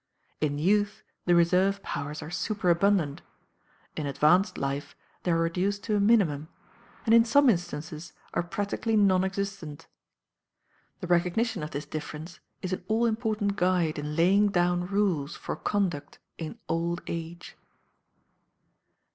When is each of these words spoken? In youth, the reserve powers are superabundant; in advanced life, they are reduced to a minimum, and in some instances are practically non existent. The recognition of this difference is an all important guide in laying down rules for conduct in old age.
In 0.39 0.57
youth, 0.57 1.03
the 1.27 1.35
reserve 1.35 1.83
powers 1.83 2.23
are 2.23 2.31
superabundant; 2.31 3.21
in 3.95 4.07
advanced 4.07 4.57
life, 4.57 4.95
they 5.21 5.29
are 5.31 5.37
reduced 5.37 5.83
to 5.83 5.95
a 5.95 5.99
minimum, 5.99 6.47
and 7.05 7.13
in 7.13 7.23
some 7.23 7.51
instances 7.51 8.11
are 8.33 8.41
practically 8.41 8.97
non 8.97 9.23
existent. 9.23 9.85
The 11.01 11.05
recognition 11.07 11.61
of 11.61 11.69
this 11.69 11.85
difference 11.85 12.39
is 12.63 12.73
an 12.73 12.83
all 12.87 13.05
important 13.05 13.57
guide 13.57 13.99
in 13.99 14.15
laying 14.15 14.47
down 14.47 14.87
rules 14.87 15.35
for 15.35 15.55
conduct 15.55 16.17
in 16.39 16.57
old 16.67 17.01
age. 17.05 17.55